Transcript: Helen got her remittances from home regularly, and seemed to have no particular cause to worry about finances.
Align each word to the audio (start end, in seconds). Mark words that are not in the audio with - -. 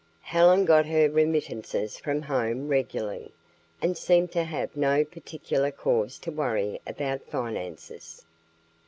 Helen 0.21 0.65
got 0.65 0.87
her 0.87 1.07
remittances 1.11 1.99
from 1.99 2.23
home 2.23 2.69
regularly, 2.69 3.33
and 3.83 3.95
seemed 3.95 4.31
to 4.31 4.45
have 4.45 4.75
no 4.75 5.05
particular 5.05 5.69
cause 5.69 6.17
to 6.17 6.31
worry 6.31 6.81
about 6.87 7.27
finances. 7.27 8.25